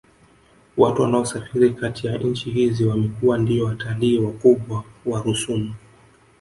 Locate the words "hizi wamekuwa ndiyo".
2.51-3.65